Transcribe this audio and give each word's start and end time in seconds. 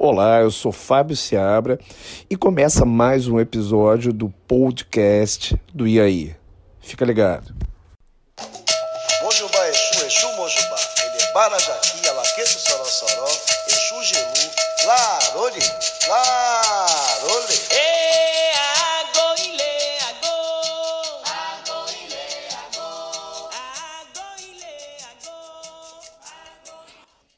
Olá, 0.00 0.38
eu 0.38 0.50
sou 0.52 0.70
Fábio 0.70 1.16
Seabra 1.16 1.76
e 2.30 2.36
começa 2.36 2.84
mais 2.84 3.26
um 3.26 3.40
episódio 3.40 4.12
do 4.12 4.28
podcast 4.46 5.60
do 5.74 5.88
IAI. 5.88 6.36
Fica 6.80 7.04
ligado. 7.04 7.52
Mojubá 9.20 9.68
Exu, 9.68 10.06
Exu 10.06 10.28
Mojubá. 10.36 10.76
Ele 11.04 11.20
é 11.20 11.32
Barajaqui, 11.32 12.08
Alaqueto 12.10 12.48
Sorossoró, 12.48 13.26
Exu 13.66 14.04
Gelu, 14.04 14.52
Larole, 14.86 15.58
Larole. 16.08 17.58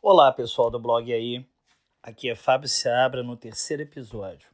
Olá 0.03 0.31
pessoal 0.33 0.71
do 0.71 0.79
blog 0.79 1.11
aí, 1.11 1.43
aqui 2.03 2.31
é 2.31 2.35
Fábio 2.35 2.69
Seabra 2.69 3.23
no 3.23 3.37
terceiro 3.37 3.83
episódio. 3.83 4.49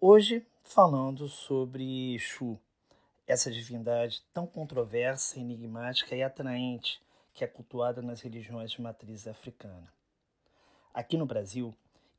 Hoje 0.00 0.46
falando 0.64 1.28
sobre 1.28 2.14
Exu, 2.14 2.58
essa 3.26 3.50
divindade 3.50 4.22
tão 4.32 4.46
controversa, 4.46 5.38
enigmática 5.38 6.16
e 6.16 6.22
atraente 6.22 7.00
que 7.34 7.44
é 7.44 7.46
cultuada 7.46 8.00
nas 8.00 8.22
religiões 8.22 8.70
de 8.70 8.80
matriz 8.80 9.28
africana. 9.28 9.92
Aqui 10.94 11.18
no 11.18 11.26
Brasil, 11.26 11.74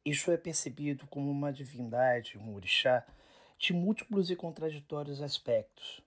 Exu 0.06 0.32
é 0.32 0.38
percebido 0.38 1.08
como 1.08 1.32
uma 1.32 1.52
divindade, 1.52 2.38
um 2.38 2.54
orixá, 2.54 3.04
de 3.58 3.74
múltiplos 3.74 4.30
e 4.30 4.36
contraditórios 4.36 5.20
aspectos, 5.20 6.00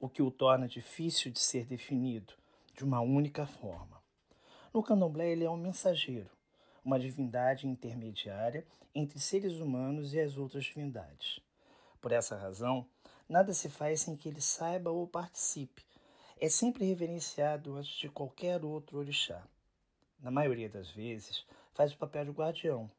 o 0.00 0.08
que 0.08 0.22
o 0.22 0.30
torna 0.30 0.66
difícil 0.66 1.30
de 1.30 1.38
ser 1.38 1.66
definido 1.66 2.32
de 2.74 2.82
uma 2.82 3.00
única 3.00 3.46
forma. 3.46 4.02
No 4.72 4.82
candomblé, 4.82 5.28
ele 5.30 5.44
é 5.44 5.50
um 5.50 5.56
mensageiro, 5.56 6.30
uma 6.84 6.98
divindade 6.98 7.66
intermediária 7.66 8.66
entre 8.94 9.18
seres 9.18 9.54
humanos 9.54 10.12
e 10.14 10.20
as 10.20 10.36
outras 10.36 10.64
divindades. 10.64 11.40
Por 12.00 12.12
essa 12.12 12.36
razão, 12.36 12.86
nada 13.28 13.54
se 13.54 13.68
faz 13.68 14.02
sem 14.02 14.16
que 14.16 14.28
ele 14.28 14.40
saiba 14.40 14.90
ou 14.90 15.06
participe. 15.06 15.82
É 16.38 16.48
sempre 16.48 16.84
reverenciado 16.84 17.76
antes 17.76 17.94
de 17.96 18.08
qualquer 18.08 18.64
outro 18.64 18.98
orixá. 18.98 19.42
Na 20.20 20.30
maioria 20.30 20.68
das 20.68 20.90
vezes, 20.90 21.44
faz 21.72 21.92
o 21.92 21.96
papel 21.96 22.26
de 22.26 22.30
guardião. 22.30 22.90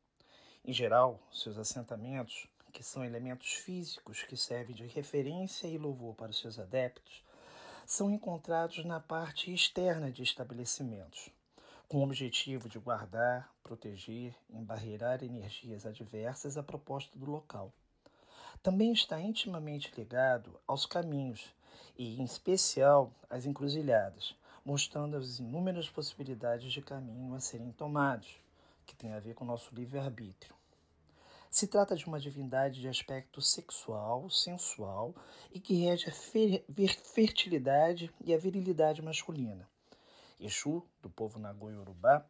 Em 0.64 0.74
geral, 0.74 1.20
seus 1.32 1.58
assentamentos, 1.58 2.48
que 2.74 2.84
são 2.84 3.06
elementos 3.06 3.54
físicos 3.54 4.24
que 4.24 4.36
servem 4.36 4.76
de 4.76 4.86
referência 4.88 5.68
e 5.68 5.78
louvor 5.78 6.16
para 6.16 6.32
os 6.32 6.40
seus 6.40 6.60
adeptos, 6.60 7.24
são 7.86 8.10
encontrados 8.10 8.84
na 8.84 9.00
parte 9.00 9.54
externa 9.54 10.12
de 10.12 10.24
estabelecimentos, 10.24 11.30
com 11.88 12.00
o 12.00 12.04
objetivo 12.04 12.68
de 12.68 12.80
guardar, 12.80 13.50
proteger, 13.64 14.36
embarreirar 14.50 15.24
energias 15.24 15.86
adversas 15.86 16.58
à 16.58 16.64
proposta 16.64 17.18
do 17.18 17.30
local. 17.30 17.72
Também 18.62 18.92
está 18.92 19.20
intimamente 19.22 19.94
ligado 19.96 20.60
aos 20.66 20.86
caminhos 20.86 21.54
e, 21.98 22.20
em 22.20 22.24
especial, 22.24 23.14
às 23.30 23.46
encruzilhadas, 23.46 24.36
mostrando 24.64 25.18
as 25.18 25.40
inúmeras 25.40 25.90
possibilidades 25.90 26.72
de 26.72 26.82
caminho 26.82 27.36
a 27.36 27.40
serem 27.40 27.72
tomados, 27.72 28.40
que 28.86 28.96
tem 28.96 29.14
a 29.14 29.20
ver 29.20 29.36
com 29.36 29.44
o 29.44 29.48
nosso 29.48 29.74
livre-arbítrio. 29.76 30.56
Se 31.50 31.68
trata 31.68 31.96
de 31.96 32.06
uma 32.06 32.20
divindade 32.20 32.82
de 32.82 32.88
aspecto 32.88 33.42
sexual, 33.42 34.30
sensual 34.30 35.16
e 35.54 35.60
que 35.60 35.76
rege 35.76 36.10
a 36.10 36.14
fertilidade 37.14 38.12
e 38.26 38.34
a 38.34 38.38
virilidade 38.38 39.02
masculina. 39.02 39.66
Exu, 40.40 40.84
do 41.02 41.10
povo 41.10 41.40
Nagoi 41.40 41.76
Urubá, 41.76 42.26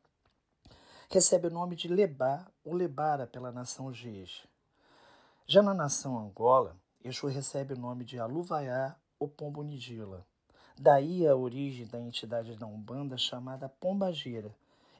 recebe 1.09 1.47
o 1.47 1.51
nome 1.51 1.75
de 1.75 1.87
Lebá 1.87 2.45
ou 2.63 2.73
Lebara 2.73 3.25
pela 3.25 3.51
nação 3.51 3.93
Jeje. 3.93 4.47
Já 5.47 5.61
na 5.61 5.73
nação 5.73 6.17
Angola, 6.17 6.75
Exu 7.03 7.27
recebe 7.27 7.73
o 7.73 7.79
nome 7.79 8.03
de 8.03 8.19
Aluvaiá 8.19 8.95
ou 9.19 9.27
Pombo 9.27 9.63
Nidila. 9.63 10.25
Daí 10.77 11.27
a 11.27 11.35
origem 11.35 11.87
da 11.87 11.99
entidade 11.99 12.55
da 12.55 12.65
Umbanda 12.65 13.17
chamada 13.17 13.69
Pombagira 13.69 14.55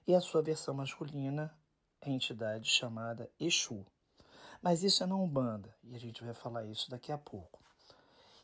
e 0.07 0.15
a 0.15 0.21
sua 0.21 0.41
versão 0.41 0.73
masculina, 0.73 1.53
a 2.01 2.09
entidade 2.09 2.69
chamada 2.69 3.29
Exu. 3.39 3.85
Mas 4.61 4.83
isso 4.83 5.03
é 5.03 5.05
na 5.05 5.15
Umbanda 5.15 5.75
e 5.83 5.95
a 5.95 5.99
gente 5.99 6.23
vai 6.23 6.33
falar 6.33 6.65
isso 6.65 6.89
daqui 6.89 7.11
a 7.11 7.17
pouco. 7.17 7.59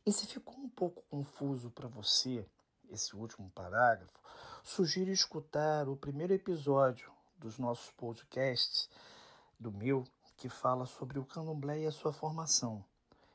E 0.06 0.12
se 0.12 0.26
ficou 0.26 0.56
um 0.56 0.70
pouco 0.70 1.04
confuso 1.10 1.70
para 1.70 1.88
você 1.88 2.46
esse 2.90 3.16
último 3.16 3.50
parágrafo, 3.52 4.20
sugiro 4.64 5.12
escutar 5.12 5.90
o 5.90 5.96
primeiro 5.96 6.34
episódio 6.34 7.12
dos 7.38 7.58
nossos 7.58 7.92
podcasts, 7.92 8.90
do 9.60 9.72
meu, 9.72 10.04
que 10.38 10.50
fala 10.50 10.86
sobre 10.86 11.20
o 11.20 11.26
candomblé 11.26 11.80
e 11.80 11.86
a 11.88 11.92
sua 11.92 12.14
formação. 12.14 12.84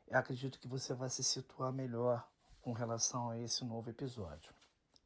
Eu 0.09 0.19
acredito 0.19 0.59
que 0.59 0.69
você 0.69 0.95
vai 0.95 1.09
se 1.09 1.23
situar 1.23 1.73
melhor 1.73 2.27
com 2.63 2.73
relação 2.73 3.31
a 3.31 3.39
esse 3.39 3.65
novo 3.65 3.91
episódio. 3.91 4.53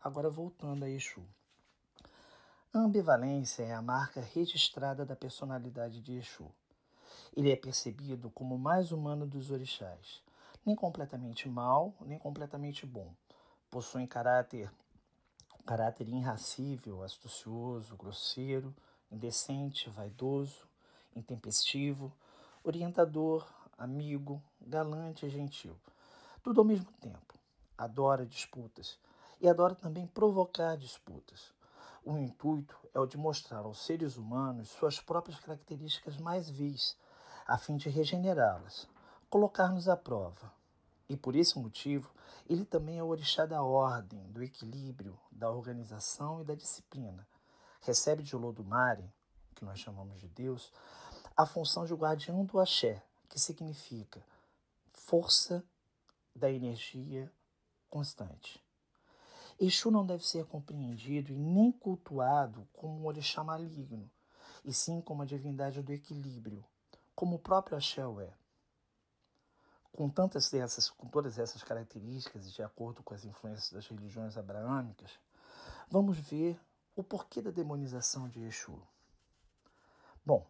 Agora 0.03 0.31
voltando 0.31 0.85
a 0.85 0.89
Exu. 0.89 1.23
A 2.73 2.79
ambivalência 2.79 3.63
é 3.63 3.73
a 3.73 3.83
marca 3.83 4.21
registrada 4.21 5.05
da 5.05 5.17
personalidade 5.17 6.01
de 6.01 6.19
Exu. 6.19 6.51
Ele 7.37 7.51
é 7.51 7.57
percebido 7.57 8.31
como 8.31 8.55
o 8.55 8.59
mais 8.59 8.93
humano 8.93 9.27
dos 9.27 9.51
orixás, 9.51 10.23
nem 10.65 10.77
completamente 10.77 11.49
mal, 11.49 11.95
nem 12.01 12.19
completamente 12.19 12.87
bom. 12.87 13.13
Possui 13.71 14.07
caráter 14.07 14.71
caráter 15.67 16.09
irracível, 16.09 17.03
astucioso, 17.03 17.97
grosseiro, 17.97 18.75
indecente, 19.11 19.91
vaidoso, 19.91 20.69
intempestivo, 21.15 22.13
orientador, 22.63 23.47
amigo, 23.77 24.43
galante 24.61 25.27
e 25.27 25.31
gentil. 25.31 25.77
Tudo 26.43 26.61
ao 26.61 26.67
mesmo 26.67 26.91
tempo. 27.01 27.35
Adora 27.77 28.27
disputas 28.27 28.99
e 29.41 29.49
adora 29.49 29.75
também 29.75 30.07
provocar 30.07 30.77
disputas. 30.77 31.53
O 32.05 32.17
intuito 32.17 32.77
é 32.95 33.01
o 33.01 33.07
de 33.07 33.17
mostrar 33.17 33.61
aos 33.61 33.85
seres 33.85 34.17
humanos 34.17 34.71
suas 34.71 35.01
próprias 35.01 35.39
características 35.39 36.17
mais 36.17 36.49
vis, 36.49 36.97
a 37.47 37.59
fim 37.59 37.77
de 37.77 37.89
regenerá-las, 37.89 38.89
colocar-nos 39.29 39.89
à 39.89 39.97
prova, 39.97 40.53
e 41.11 41.17
por 41.17 41.35
esse 41.35 41.59
motivo, 41.59 42.15
ele 42.49 42.65
também 42.65 43.01
é 43.01 43.03
o 43.03 43.09
orixá 43.09 43.45
da 43.45 43.65
ordem, 43.65 44.23
do 44.31 44.45
equilíbrio, 44.45 45.19
da 45.29 45.51
organização 45.51 46.41
e 46.41 46.45
da 46.45 46.55
disciplina. 46.55 47.27
Recebe 47.81 48.23
de 48.23 48.37
Olodumare, 48.37 49.13
que 49.57 49.65
nós 49.65 49.81
chamamos 49.81 50.21
de 50.21 50.29
Deus, 50.29 50.73
a 51.37 51.45
função 51.45 51.85
de 51.85 51.95
guardião 51.95 52.45
do 52.45 52.61
axé, 52.61 53.03
que 53.29 53.41
significa 53.41 54.25
força 54.93 55.65
da 56.33 56.49
energia 56.49 57.29
constante. 57.89 58.63
Exu 59.59 59.91
não 59.91 60.07
deve 60.07 60.25
ser 60.25 60.45
compreendido 60.45 61.33
e 61.33 61.37
nem 61.37 61.73
cultuado 61.73 62.69
como 62.73 63.01
um 63.01 63.07
orixá 63.07 63.43
maligno, 63.43 64.09
e 64.65 64.73
sim 64.73 65.01
como 65.01 65.23
a 65.23 65.27
divindade 65.27 65.83
do 65.83 65.93
equilíbrio, 65.93 66.65
como 67.17 67.35
o 67.35 67.41
próprio 67.41 67.77
axé 67.77 68.01
é 68.01 68.40
com 69.93 70.09
tantas 70.09 70.51
dessas, 70.51 70.91
com 70.91 71.07
todas 71.09 71.39
essas 71.39 71.63
características 71.63 72.47
e 72.47 72.53
de 72.53 72.63
acordo 72.63 73.03
com 73.03 73.15
as 73.15 73.25
influências 73.25 73.73
das 73.73 73.87
religiões 73.87 74.37
abraâmicas, 74.37 75.11
vamos 75.91 76.19
ver 76.19 76.59
o 76.95 77.03
porquê 77.03 77.43
da 77.43 77.51
demonização 77.51 78.29
de 78.29 78.41
Exu. 78.41 78.81
Bom, 80.25 80.47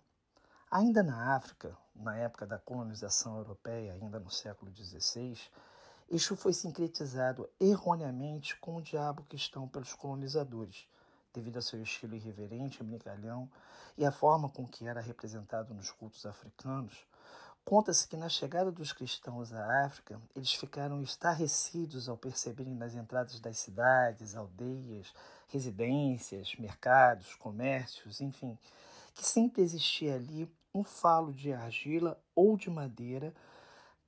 ainda 0.70 1.02
na 1.02 1.34
África, 1.36 1.76
na 1.94 2.16
época 2.16 2.46
da 2.46 2.58
colonização 2.58 3.36
europeia, 3.38 3.92
ainda 3.94 4.18
no 4.18 4.30
século 4.30 4.74
XVI, 4.74 5.38
Exu 6.10 6.36
foi 6.36 6.52
sincretizado 6.52 7.48
erroneamente 7.60 8.56
com 8.56 8.76
o 8.76 8.82
diabo 8.82 9.22
cristão 9.24 9.68
pelos 9.68 9.94
colonizadores, 9.94 10.88
devido 11.32 11.56
ao 11.56 11.62
seu 11.62 11.80
estilo 11.80 12.16
irreverente 12.16 12.82
e 12.82 12.84
brincalhão 12.84 13.48
e 13.96 14.04
a 14.04 14.10
forma 14.10 14.48
com 14.48 14.66
que 14.66 14.86
era 14.86 15.00
representado 15.00 15.72
nos 15.72 15.90
cultos 15.90 16.26
africanos, 16.26 17.06
Conta-se 17.70 18.08
que 18.08 18.16
na 18.16 18.28
chegada 18.28 18.72
dos 18.72 18.92
cristãos 18.92 19.52
à 19.52 19.84
África, 19.86 20.20
eles 20.34 20.52
ficaram 20.52 21.00
estarrecidos 21.00 22.08
ao 22.08 22.16
perceberem 22.16 22.74
nas 22.74 22.96
entradas 22.96 23.38
das 23.38 23.60
cidades, 23.60 24.34
aldeias, 24.34 25.14
residências, 25.46 26.56
mercados, 26.56 27.36
comércios, 27.36 28.20
enfim, 28.20 28.58
que 29.14 29.24
sempre 29.24 29.62
existia 29.62 30.16
ali 30.16 30.52
um 30.74 30.82
falo 30.82 31.32
de 31.32 31.52
argila 31.52 32.20
ou 32.34 32.56
de 32.56 32.68
madeira, 32.68 33.32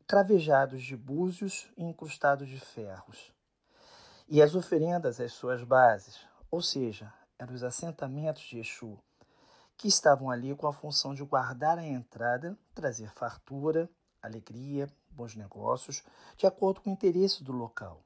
cravejados 0.08 0.82
de 0.82 0.96
búzios 0.96 1.68
e 1.76 1.84
incrustados 1.84 2.48
de 2.48 2.58
ferros. 2.58 3.32
E 4.28 4.42
as 4.42 4.56
oferendas 4.56 5.20
às 5.20 5.34
suas 5.34 5.62
bases, 5.62 6.18
ou 6.50 6.60
seja, 6.60 7.14
eram 7.38 7.54
os 7.54 7.62
assentamentos 7.62 8.42
de 8.42 8.58
Exu, 8.58 8.98
que 9.82 9.88
estavam 9.88 10.30
ali 10.30 10.54
com 10.54 10.68
a 10.68 10.72
função 10.72 11.12
de 11.12 11.24
guardar 11.24 11.76
a 11.76 11.84
entrada, 11.84 12.56
trazer 12.72 13.10
fartura, 13.10 13.90
alegria, 14.22 14.88
bons 15.10 15.34
negócios, 15.34 16.04
de 16.36 16.46
acordo 16.46 16.80
com 16.80 16.88
o 16.88 16.92
interesse 16.92 17.42
do 17.42 17.50
local. 17.50 18.00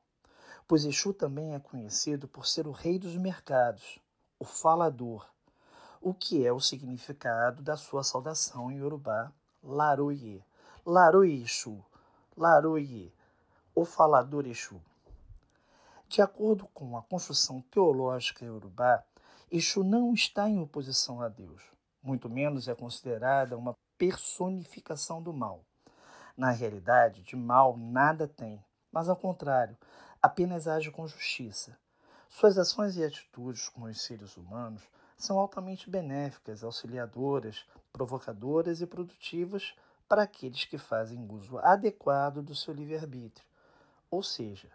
Pois 0.67 0.87
Exu 0.87 1.13
também 1.13 1.55
é 1.55 1.61
conhecido 1.61 2.27
por 2.27 2.47
ser 2.47 2.67
o 2.67 2.71
rei 2.73 2.99
dos 2.99 3.15
mercados, 3.19 3.99
o 4.39 4.45
falador, 4.47 5.29
o 6.01 6.15
que 6.15 6.47
é 6.47 6.51
o 6.51 6.61
significado 6.61 7.63
da 7.63 7.77
sua 7.77 8.03
saudação 8.03 8.71
em 8.71 8.79
Yorubá, 8.79 9.31
Laroye. 9.63 10.43
Laroye 10.87 11.43
Exu, 11.43 11.85
Laroye, 12.35 13.13
o 13.75 13.85
falador 13.85 14.47
Exu. 14.47 14.81
De 16.09 16.23
acordo 16.23 16.67
com 16.73 16.97
a 16.97 17.03
construção 17.03 17.61
teológica 17.71 18.47
Yorubá, 18.47 19.05
Exu 19.51 19.85
não 19.85 20.13
está 20.13 20.49
em 20.49 20.59
oposição 20.59 21.23
a 21.23 21.29
Deus, 21.29 21.63
muito 22.03 22.29
menos 22.29 22.67
é 22.67 22.75
considerada 22.75 23.57
uma 23.57 23.75
personificação 23.97 25.23
do 25.23 25.33
mal. 25.33 25.65
Na 26.37 26.51
realidade, 26.51 27.23
de 27.23 27.37
mal 27.37 27.77
nada 27.77 28.27
tem, 28.27 28.63
mas 28.91 29.09
ao 29.09 29.15
contrário, 29.15 29.79
apenas 30.21 30.67
age 30.67 30.91
com 30.91 31.07
justiça. 31.07 31.79
Suas 32.29 32.59
ações 32.59 32.97
e 32.97 33.05
atitudes 33.05 33.69
com 33.69 33.83
os 33.85 34.03
seres 34.03 34.37
humanos 34.37 34.83
são 35.17 35.39
altamente 35.39 35.89
benéficas, 35.89 36.65
auxiliadoras, 36.65 37.65
provocadoras 37.93 38.81
e 38.81 38.87
produtivas 38.87 39.77
para 40.09 40.23
aqueles 40.23 40.65
que 40.65 40.77
fazem 40.77 41.25
uso 41.31 41.57
adequado 41.59 42.43
do 42.43 42.55
seu 42.55 42.75
livre-arbítrio, 42.75 43.47
ou 44.11 44.25
seja, 44.25 44.69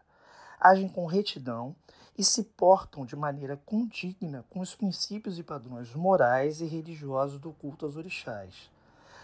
agem 0.61 0.87
com 0.87 1.07
retidão 1.07 1.75
e 2.15 2.23
se 2.23 2.43
portam 2.43 3.03
de 3.03 3.15
maneira 3.15 3.57
condigna 3.57 4.45
com 4.49 4.59
os 4.59 4.75
princípios 4.75 5.39
e 5.39 5.43
padrões 5.43 5.95
morais 5.95 6.61
e 6.61 6.65
religiosos 6.65 7.39
do 7.39 7.51
culto 7.51 7.85
aos 7.85 7.97
orixás, 7.97 8.69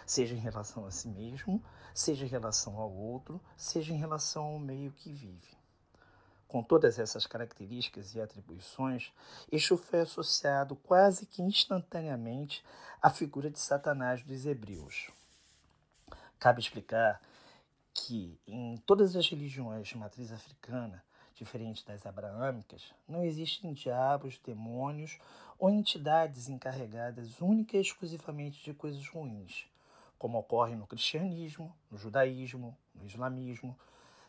seja 0.04 0.34
em 0.34 0.38
relação 0.40 0.84
a 0.84 0.90
si 0.90 1.06
mesmo, 1.08 1.62
seja 1.94 2.24
em 2.24 2.28
relação 2.28 2.76
ao 2.76 2.92
outro, 2.92 3.40
seja 3.56 3.94
em 3.94 3.98
relação 3.98 4.44
ao 4.44 4.58
meio 4.58 4.90
que 4.90 5.12
vive. 5.12 5.56
Com 6.48 6.62
todas 6.62 6.98
essas 6.98 7.26
características 7.26 8.14
e 8.14 8.20
atribuições, 8.20 9.12
Exu 9.52 9.76
foi 9.76 10.00
associado 10.00 10.74
quase 10.74 11.26
que 11.26 11.42
instantaneamente 11.42 12.64
à 13.02 13.10
figura 13.10 13.50
de 13.50 13.60
Satanás 13.60 14.24
dos 14.24 14.46
hebreus. 14.46 15.10
Cabe 16.38 16.60
explicar 16.60 17.20
que 17.92 18.40
em 18.46 18.76
todas 18.86 19.14
as 19.14 19.28
religiões 19.28 19.88
de 19.88 19.98
matriz 19.98 20.32
africana, 20.32 21.04
diferente 21.38 21.86
das 21.86 22.04
abraâmicas, 22.04 22.92
não 23.06 23.24
existem 23.24 23.72
diabos, 23.72 24.38
demônios 24.44 25.18
ou 25.58 25.70
entidades 25.70 26.48
encarregadas 26.48 27.40
única 27.40 27.76
e 27.76 27.80
exclusivamente 27.80 28.62
de 28.62 28.74
coisas 28.74 29.06
ruins, 29.08 29.66
como 30.18 30.38
ocorre 30.38 30.74
no 30.74 30.86
cristianismo, 30.86 31.74
no 31.90 31.96
judaísmo, 31.96 32.76
no 32.94 33.06
islamismo, 33.06 33.78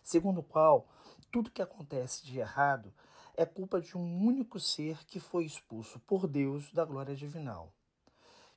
segundo 0.04 0.40
o 0.40 0.44
qual 0.44 0.88
tudo 1.32 1.52
que 1.52 1.62
acontece 1.62 2.26
de 2.26 2.40
errado 2.40 2.94
é 3.36 3.46
culpa 3.46 3.82
de 3.82 3.98
um 3.98 4.26
único 4.26 4.60
ser 4.60 5.04
que 5.06 5.20
foi 5.20 5.46
expulso 5.46 6.00
por 6.02 6.28
Deus 6.28 6.72
da 6.72 6.86
glória 6.86 7.16
divinal. 7.16 7.72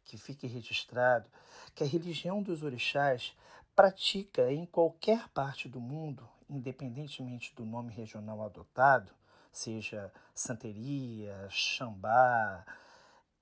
Que 0.05 0.19
fique 0.19 0.47
registrado 0.47 1.29
que 1.75 1.85
a 1.85 1.87
religião 1.87 2.43
dos 2.43 2.63
orixás 2.63 3.35
pratica 3.75 4.53
em 4.53 4.67
qualquer 4.67 5.29
parte 5.29 5.69
do 5.69 5.81
mundo, 5.81 6.29
independentemente 6.53 7.55
do 7.55 7.65
nome 7.65 7.93
regional 7.93 8.43
adotado, 8.43 9.13
seja 9.51 10.13
santeria, 10.35 11.49
xambá, 11.51 12.65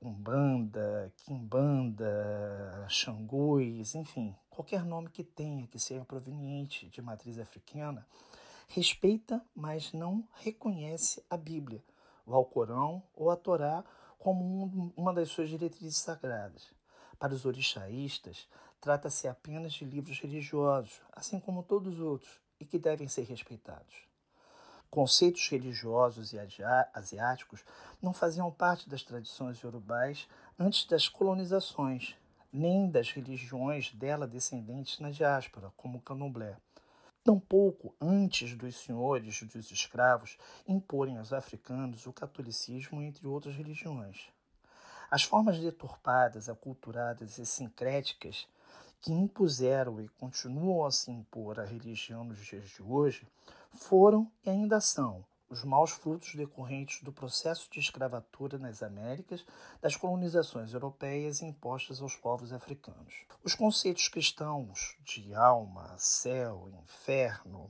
umbanda, 0.00 1.12
quimbanda, 1.18 2.86
xangôs, 2.88 3.94
enfim, 3.94 4.34
qualquer 4.48 4.84
nome 4.84 5.10
que 5.10 5.22
tenha 5.22 5.66
que 5.66 5.78
seja 5.78 6.04
proveniente 6.04 6.88
de 6.88 7.02
matriz 7.02 7.38
africana, 7.38 8.06
respeita, 8.68 9.44
mas 9.54 9.92
não 9.92 10.26
reconhece 10.34 11.22
a 11.28 11.36
Bíblia, 11.36 11.82
o 12.24 12.34
Alcorão 12.34 13.02
ou 13.14 13.30
a 13.30 13.36
Torá 13.36 13.84
como 14.18 14.44
um, 14.44 14.92
uma 14.96 15.12
das 15.12 15.28
suas 15.30 15.48
diretrizes 15.48 15.98
sagradas. 15.98 16.70
Para 17.18 17.34
os 17.34 17.44
orixaístas, 17.44 18.48
trata-se 18.80 19.28
apenas 19.28 19.72
de 19.74 19.84
livros 19.84 20.18
religiosos, 20.20 21.02
assim 21.12 21.38
como 21.38 21.62
todos 21.62 21.94
os 21.94 22.00
outros, 22.00 22.40
e 22.60 22.64
que 22.64 22.78
devem 22.78 23.08
ser 23.08 23.24
respeitados. 23.24 24.04
Conceitos 24.90 25.48
religiosos 25.48 26.32
e 26.32 26.38
asiáticos 26.92 27.64
não 28.02 28.12
faziam 28.12 28.50
parte 28.50 28.88
das 28.88 29.02
tradições 29.02 29.60
yorubais 29.60 30.28
antes 30.58 30.84
das 30.84 31.08
colonizações, 31.08 32.16
nem 32.52 32.90
das 32.90 33.10
religiões 33.12 33.92
dela 33.94 34.26
descendentes 34.26 34.98
na 34.98 35.10
diáspora, 35.10 35.72
como 35.76 35.98
o 35.98 36.02
candomblé. 36.02 36.56
Tampouco 37.22 37.94
antes 38.00 38.56
dos 38.56 38.76
senhores 38.76 39.42
dos 39.44 39.70
escravos 39.70 40.36
imporem 40.66 41.18
aos 41.18 41.32
africanos 41.32 42.06
o 42.06 42.12
catolicismo, 42.12 43.00
entre 43.00 43.26
outras 43.28 43.54
religiões. 43.54 44.28
As 45.10 45.22
formas 45.22 45.58
deturpadas, 45.58 46.48
aculturadas 46.48 47.38
e 47.38 47.46
sincréticas 47.46 48.48
que 49.00 49.12
impuseram 49.12 50.00
e 50.00 50.08
continuam 50.08 50.84
a 50.84 50.90
se 50.90 51.10
impor 51.10 51.58
à 51.58 51.64
religião 51.64 52.24
nos 52.24 52.38
dias 52.44 52.68
de 52.68 52.82
hoje 52.82 53.26
foram 53.72 54.30
e 54.44 54.50
ainda 54.50 54.80
são 54.80 55.24
os 55.48 55.64
maus 55.64 55.90
frutos 55.90 56.34
decorrentes 56.34 57.02
do 57.02 57.12
processo 57.12 57.68
de 57.72 57.80
escravatura 57.80 58.56
nas 58.56 58.82
Américas 58.82 59.44
das 59.80 59.96
colonizações 59.96 60.72
europeias 60.72 61.42
impostas 61.42 62.00
aos 62.00 62.14
povos 62.14 62.52
africanos. 62.52 63.24
Os 63.42 63.54
conceitos 63.54 64.06
cristãos 64.08 64.96
de 65.02 65.34
alma, 65.34 65.92
céu, 65.98 66.70
inferno, 66.84 67.68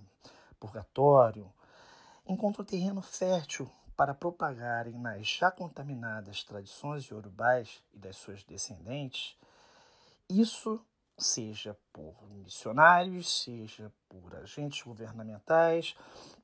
purgatório 0.59 1.51
encontram 2.27 2.65
terreno 2.65 3.01
fértil 3.01 3.71
para 3.97 4.15
propagarem 4.15 4.99
nas 4.99 5.27
já 5.27 5.51
contaminadas 5.51 6.43
tradições 6.43 7.05
iorubais 7.07 7.83
e 7.95 7.99
das 7.99 8.17
suas 8.17 8.43
descendentes 8.43 9.37
isso 10.31 10.81
seja 11.21 11.77
por 11.93 12.15
missionários, 12.31 13.43
seja 13.43 13.93
por 14.09 14.35
agentes 14.35 14.83
governamentais, 14.83 15.95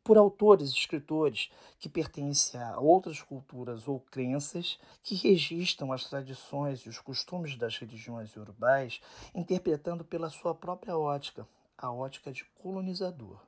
por 0.05 0.17
autores 0.17 0.71
escritores 0.71 1.51
que 1.79 1.89
pertencem 1.89 2.61
a 2.61 2.79
outras 2.79 3.21
culturas 3.21 3.89
ou 3.89 4.01
crenças 4.01 4.79
que 5.03 5.15
registram 5.15 5.93
as 5.93 6.05
tradições 6.09 6.81
e 6.81 6.89
os 6.89 6.99
costumes 6.99 7.57
das 7.57 7.77
religiões 7.79 8.37
urubais, 8.37 9.01
interpretando 9.35 10.05
pela 10.05 10.31
sua 10.31 10.55
própria 10.55 10.97
ótica, 10.97 11.47
a 11.77 11.91
ótica 11.91 12.33
de 12.33 12.45
colonizador. 12.63 13.41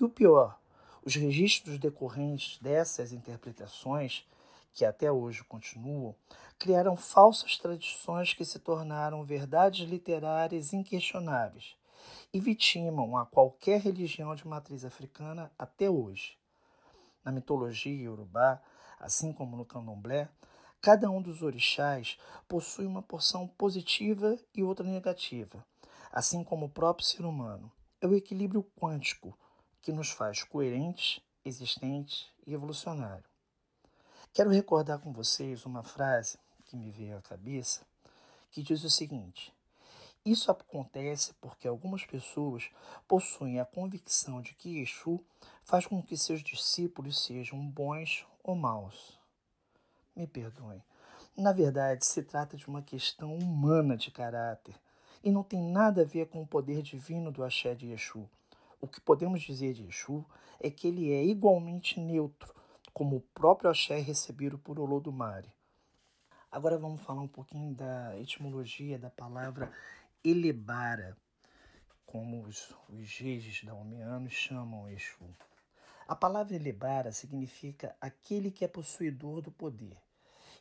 E 0.00 0.04
o 0.04 0.08
pior, 0.08 0.58
os 1.04 1.14
registros 1.14 1.78
decorrentes 1.78 2.58
dessas 2.58 3.12
interpretações 3.12 4.26
que 4.72 4.84
até 4.84 5.10
hoje 5.10 5.44
continuam, 5.44 6.14
criaram 6.58 6.96
falsas 6.96 7.58
tradições 7.58 8.32
que 8.32 8.44
se 8.44 8.58
tornaram 8.58 9.24
verdades 9.24 9.88
literárias 9.88 10.72
inquestionáveis 10.72 11.74
e 12.32 12.40
vitimam 12.40 13.16
a 13.16 13.26
qualquer 13.26 13.80
religião 13.80 14.34
de 14.34 14.46
matriz 14.46 14.84
africana 14.84 15.50
até 15.58 15.90
hoje. 15.90 16.38
Na 17.24 17.32
mitologia 17.32 17.92
iorubá, 17.92 18.60
assim 18.98 19.32
como 19.32 19.56
no 19.56 19.64
candomblé, 19.64 20.28
cada 20.80 21.10
um 21.10 21.20
dos 21.20 21.42
orixás 21.42 22.18
possui 22.48 22.86
uma 22.86 23.02
porção 23.02 23.46
positiva 23.46 24.38
e 24.54 24.62
outra 24.62 24.86
negativa, 24.86 25.64
assim 26.10 26.42
como 26.42 26.66
o 26.66 26.70
próprio 26.70 27.06
ser 27.06 27.24
humano. 27.24 27.70
É 28.00 28.06
o 28.06 28.14
equilíbrio 28.14 28.62
quântico 28.78 29.36
que 29.82 29.92
nos 29.92 30.10
faz 30.10 30.42
coerentes, 30.42 31.20
existentes 31.44 32.30
e 32.46 32.54
evolucionários. 32.54 33.29
Quero 34.32 34.50
recordar 34.50 35.00
com 35.00 35.12
vocês 35.12 35.66
uma 35.66 35.82
frase 35.82 36.38
que 36.66 36.76
me 36.76 36.88
veio 36.92 37.18
à 37.18 37.20
cabeça 37.20 37.84
que 38.52 38.62
diz 38.62 38.84
o 38.84 38.90
seguinte: 38.90 39.52
Isso 40.24 40.52
acontece 40.52 41.34
porque 41.40 41.66
algumas 41.66 42.06
pessoas 42.06 42.70
possuem 43.08 43.58
a 43.58 43.64
convicção 43.64 44.40
de 44.40 44.54
que 44.54 44.78
Exu 44.78 45.20
faz 45.64 45.84
com 45.84 46.00
que 46.00 46.16
seus 46.16 46.44
discípulos 46.44 47.24
sejam 47.24 47.58
bons 47.58 48.24
ou 48.44 48.54
maus. 48.54 49.18
Me 50.14 50.28
perdoem. 50.28 50.80
Na 51.36 51.52
verdade, 51.52 52.06
se 52.06 52.22
trata 52.22 52.56
de 52.56 52.68
uma 52.68 52.82
questão 52.82 53.34
humana 53.34 53.96
de 53.96 54.12
caráter 54.12 54.76
e 55.24 55.32
não 55.32 55.42
tem 55.42 55.60
nada 55.60 56.02
a 56.02 56.06
ver 56.06 56.28
com 56.28 56.40
o 56.40 56.46
poder 56.46 56.82
divino 56.82 57.32
do 57.32 57.42
axé 57.42 57.74
de 57.74 57.90
Exu. 57.90 58.30
O 58.80 58.86
que 58.86 59.00
podemos 59.00 59.42
dizer 59.42 59.74
de 59.74 59.88
Exu 59.88 60.24
é 60.60 60.70
que 60.70 60.86
ele 60.86 61.12
é 61.12 61.24
igualmente 61.24 61.98
neutro, 61.98 62.59
como 62.92 63.16
o 63.16 63.20
próprio 63.20 63.70
axé 63.70 63.98
recebido 64.00 64.58
por 64.58 64.78
Olodumare. 64.78 65.52
Agora 66.50 66.76
vamos 66.76 67.00
falar 67.02 67.22
um 67.22 67.28
pouquinho 67.28 67.74
da 67.74 68.18
etimologia 68.18 68.98
da 68.98 69.08
palavra 69.08 69.72
elebara, 70.24 71.16
como 72.04 72.44
os, 72.44 72.74
os 72.88 73.06
jejes 73.06 73.62
daomeanos 73.62 74.32
chamam 74.32 74.88
Exu. 74.88 75.32
A 76.08 76.16
palavra 76.16 76.56
elebara 76.56 77.12
significa 77.12 77.96
aquele 78.00 78.50
que 78.50 78.64
é 78.64 78.68
possuidor 78.68 79.40
do 79.40 79.52
poder 79.52 79.96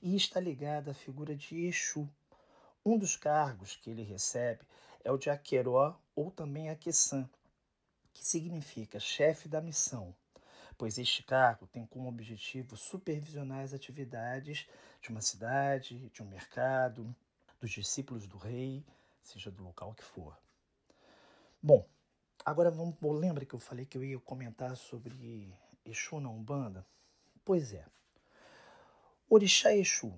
e 0.01 0.15
está 0.15 0.39
ligada 0.39 0.91
à 0.91 0.93
figura 0.93 1.36
de 1.36 1.65
Exu. 1.65 2.07
Um 2.86 2.98
dos 2.98 3.15
cargos 3.15 3.75
que 3.75 3.89
ele 3.89 4.03
recebe 4.03 4.62
é 5.03 5.12
o 5.12 5.17
de 5.17 5.29
Aqueró 5.29 6.00
ou 6.15 6.29
também 6.29 6.69
Aqueçã, 6.69 7.27
que 8.13 8.24
significa 8.24 9.00
chefe 9.00 9.50
da 9.50 9.59
missão 9.59 10.15
pois 10.79 10.98
este 10.98 11.21
cargo 11.21 11.67
tem 11.67 11.86
como 11.86 12.07
objetivo 12.07 12.77
supervisionar 12.77 13.59
as 13.59 13.74
atividades 13.74 14.65
de 15.01 15.09
uma 15.09 15.19
cidade, 15.19 16.09
de 16.09 16.24
um 16.24 16.25
mercado, 16.25 17.13
dos 17.59 17.69
discípulos 17.69 18.25
do 18.25 18.38
rei, 18.38 18.86
seja 19.21 19.51
do 19.51 19.62
local 19.62 19.93
que 19.93 20.05
for. 20.05 20.39
Bom, 21.62 21.86
agora 22.45 22.71
vamos. 22.71 22.95
Lembra 23.01 23.45
que 23.45 23.53
eu 23.53 23.59
falei 23.59 23.86
que 23.86 23.98
eu 23.98 24.05
ia 24.05 24.17
comentar 24.21 24.77
sobre 24.77 25.53
Exu 25.83 26.21
na 26.21 26.29
Umbanda? 26.29 26.88
Pois 27.43 27.74
é. 27.74 27.86
Orixá 29.29 29.75
Exu 29.75 30.13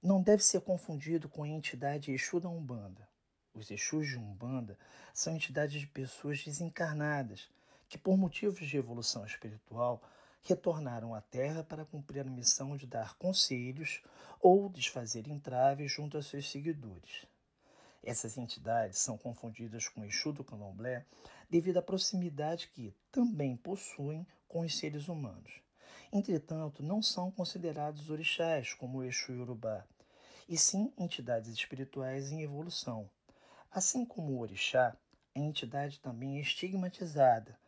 não 0.00 0.22
deve 0.22 0.44
ser 0.44 0.60
confundido 0.60 1.28
com 1.28 1.42
a 1.42 1.48
entidade 1.48 2.12
Exu 2.12 2.38
da 2.38 2.48
Umbanda. 2.48 3.08
Os 3.52 3.72
Exus 3.72 4.06
de 4.06 4.16
Umbanda 4.16 4.78
são 5.12 5.34
entidades 5.34 5.80
de 5.80 5.88
pessoas 5.88 6.44
desencarnadas 6.44 7.50
que, 7.88 7.98
por 7.98 8.16
motivos 8.16 8.66
de 8.66 8.76
evolução 8.76 9.24
espiritual, 9.24 10.02
retornaram 10.42 11.14
à 11.14 11.20
Terra 11.20 11.64
para 11.64 11.84
cumprir 11.84 12.20
a 12.26 12.30
missão 12.30 12.76
de 12.76 12.86
dar 12.86 13.14
conselhos 13.16 14.02
ou 14.40 14.68
desfazer 14.68 15.26
entraves 15.26 15.90
junto 15.90 16.18
a 16.18 16.22
seus 16.22 16.50
seguidores. 16.50 17.26
Essas 18.02 18.36
entidades 18.36 18.98
são 18.98 19.16
confundidas 19.16 19.88
com 19.88 20.02
o 20.02 20.04
Exu 20.04 20.32
do 20.32 20.44
Candomblé 20.44 21.06
devido 21.48 21.78
à 21.78 21.82
proximidade 21.82 22.68
que 22.68 22.94
também 23.10 23.56
possuem 23.56 24.26
com 24.46 24.60
os 24.60 24.76
seres 24.76 25.08
humanos. 25.08 25.62
Entretanto, 26.12 26.82
não 26.82 27.02
são 27.02 27.30
considerados 27.30 28.10
orixás 28.10 28.74
como 28.74 28.98
o 28.98 29.04
Exu 29.04 29.32
Yorubá, 29.32 29.84
e 30.48 30.56
sim 30.58 30.92
entidades 30.98 31.52
espirituais 31.54 32.30
em 32.30 32.42
evolução. 32.42 33.08
Assim 33.70 34.04
como 34.04 34.32
o 34.32 34.40
orixá, 34.40 34.94
a 35.34 35.40
entidade 35.40 35.98
também 36.00 36.36
é 36.36 36.40
estigmatizada, 36.40 37.58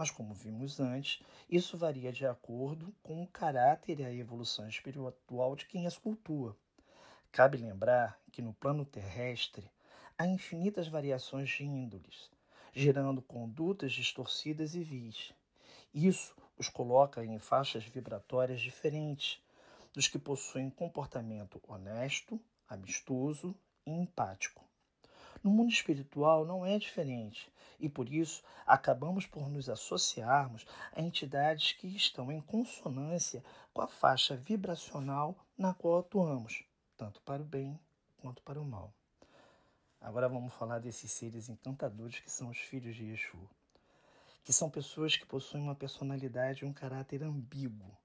mas 0.00 0.10
como 0.10 0.32
vimos 0.32 0.80
antes, 0.80 1.22
isso 1.46 1.76
varia 1.76 2.10
de 2.10 2.24
acordo 2.24 2.90
com 3.02 3.22
o 3.22 3.26
caráter 3.26 4.00
e 4.00 4.04
a 4.06 4.10
evolução 4.10 4.66
espiritual 4.66 5.54
de 5.54 5.66
quem 5.66 5.86
as 5.86 5.98
cultua. 5.98 6.56
Cabe 7.30 7.58
lembrar 7.58 8.18
que 8.32 8.40
no 8.40 8.54
plano 8.54 8.86
terrestre 8.86 9.70
há 10.16 10.26
infinitas 10.26 10.88
variações 10.88 11.50
de 11.50 11.64
índoles, 11.64 12.30
gerando 12.72 13.20
condutas 13.20 13.92
distorcidas 13.92 14.74
e 14.74 14.82
vis. 14.82 15.34
Isso 15.92 16.34
os 16.56 16.70
coloca 16.70 17.22
em 17.22 17.38
faixas 17.38 17.84
vibratórias 17.84 18.62
diferentes 18.62 19.38
dos 19.92 20.08
que 20.08 20.18
possuem 20.18 20.70
comportamento 20.70 21.60
honesto, 21.68 22.40
amistoso 22.66 23.54
e 23.84 23.90
empático. 23.90 24.69
No 25.42 25.50
mundo 25.50 25.72
espiritual 25.72 26.44
não 26.44 26.66
é 26.66 26.78
diferente 26.78 27.50
e 27.80 27.88
por 27.88 28.12
isso 28.12 28.44
acabamos 28.66 29.26
por 29.26 29.48
nos 29.48 29.68
associarmos 29.68 30.66
a 30.92 31.00
entidades 31.00 31.72
que 31.72 31.88
estão 31.88 32.30
em 32.30 32.40
consonância 32.42 33.42
com 33.72 33.80
a 33.80 33.88
faixa 33.88 34.36
vibracional 34.36 35.34
na 35.56 35.72
qual 35.72 36.00
atuamos, 36.00 36.62
tanto 36.96 37.20
para 37.22 37.42
o 37.42 37.44
bem 37.44 37.78
quanto 38.20 38.42
para 38.42 38.60
o 38.60 38.64
mal. 38.64 38.92
Agora 40.00 40.28
vamos 40.28 40.52
falar 40.54 40.78
desses 40.78 41.10
seres 41.10 41.48
encantadores 41.48 42.20
que 42.20 42.30
são 42.30 42.50
os 42.50 42.58
filhos 42.58 42.94
de 42.94 43.06
Exu, 43.10 43.38
que 44.44 44.52
são 44.52 44.70
pessoas 44.70 45.16
que 45.16 45.26
possuem 45.26 45.62
uma 45.62 45.74
personalidade 45.74 46.64
e 46.64 46.68
um 46.68 46.72
caráter 46.72 47.22
ambíguo, 47.22 47.96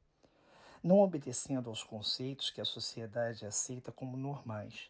não 0.82 1.00
obedecendo 1.00 1.70
aos 1.70 1.84
conceitos 1.84 2.50
que 2.50 2.62
a 2.62 2.66
sociedade 2.66 3.46
aceita 3.46 3.92
como 3.92 4.16
normais 4.16 4.90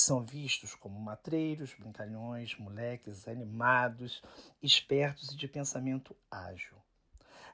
são 0.00 0.24
vistos 0.24 0.74
como 0.74 1.00
matreiros, 1.00 1.74
brincalhões, 1.74 2.56
moleques 2.58 3.26
animados, 3.26 4.22
espertos 4.62 5.30
e 5.30 5.36
de 5.36 5.48
pensamento 5.48 6.14
ágil. 6.30 6.76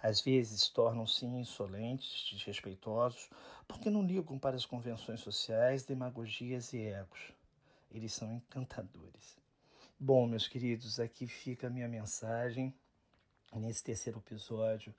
Às 0.03 0.21
vezes 0.21 0.69
tornam-se 0.69 1.25
insolentes, 1.25 2.29
desrespeitosos, 2.33 3.31
porque 3.69 3.89
não 3.89 4.05
ligam 4.05 4.39
para 4.39 4.57
as 4.57 4.67
convenções 4.67 5.21
sociais, 5.21 5.85
demagogias 5.85 6.73
e 6.73 6.81
egos. 6.81 7.33
Eles 7.93 8.13
são 8.13 8.33
encantadores. 8.33 9.39
Bom, 9.99 10.27
meus 10.27 10.49
queridos, 10.49 10.99
aqui 10.99 11.29
fica 11.29 11.69
a 11.69 11.71
minha 11.71 11.89
mensagem 11.89 12.75
nesse 13.55 13.85
terceiro 13.85 14.19
episódio. 14.19 14.93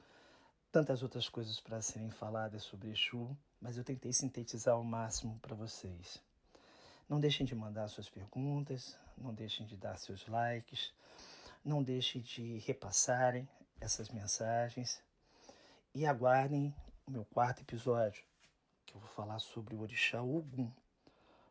Tantas 0.71 1.03
outras 1.03 1.27
coisas 1.27 1.59
para 1.59 1.81
serem 1.81 2.09
faladas 2.09 2.63
sobre 2.63 2.89
Exu, 2.89 3.35
mas 3.59 3.77
eu 3.77 3.83
tentei 3.83 4.13
sintetizar 4.13 4.75
ao 4.75 4.83
máximo 4.83 5.37
para 5.39 5.55
vocês. 5.55 6.21
Não 7.13 7.19
deixem 7.19 7.45
de 7.45 7.53
mandar 7.53 7.87
suas 7.89 8.09
perguntas, 8.09 8.97
não 9.15 9.35
deixem 9.35 9.67
de 9.67 9.77
dar 9.77 9.95
seus 9.97 10.25
likes, 10.25 10.91
não 11.63 11.83
deixem 11.83 12.23
de 12.23 12.57
repassarem 12.65 13.47
essas 13.79 14.09
mensagens 14.09 14.99
e 15.93 16.07
aguardem 16.07 16.73
o 17.05 17.11
meu 17.11 17.23
quarto 17.23 17.61
episódio, 17.61 18.23
que 18.83 18.95
eu 18.95 18.99
vou 18.99 19.07
falar 19.07 19.37
sobre 19.37 19.75
o 19.75 19.81
Orixá 19.81 20.23
Ogum, 20.23 20.71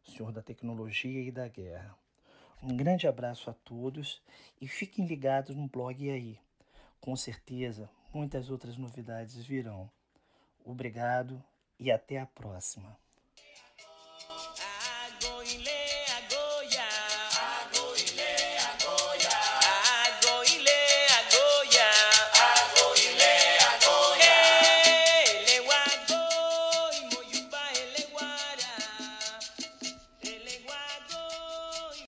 Senhor 0.02 0.32
da 0.32 0.42
Tecnologia 0.42 1.22
e 1.22 1.30
da 1.30 1.46
Guerra. 1.46 1.96
Um 2.60 2.76
grande 2.76 3.06
abraço 3.06 3.48
a 3.48 3.54
todos 3.54 4.20
e 4.60 4.66
fiquem 4.66 5.06
ligados 5.06 5.54
no 5.54 5.68
blog 5.68 6.10
aí. 6.10 6.40
Com 7.00 7.14
certeza, 7.14 7.88
muitas 8.12 8.50
outras 8.50 8.76
novidades 8.76 9.36
virão. 9.46 9.88
Obrigado 10.64 11.40
e 11.78 11.88
até 11.88 12.18
a 12.18 12.26
próxima. 12.26 12.98
ain't 15.54 15.81